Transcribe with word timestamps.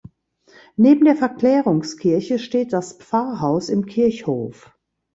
Neben 0.77 1.05
der 1.05 1.15
Verklärungskirche 1.15 2.39
steht 2.39 2.73
das 2.73 2.93
Pfarrhaus 2.93 3.69
im 3.69 3.85
Kirchhof. 3.85 4.73